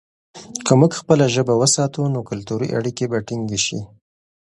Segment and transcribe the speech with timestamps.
[0.65, 3.79] که موږ خپله ژبه وساتو، نو کلتوري اړیکې به ټینګې شي.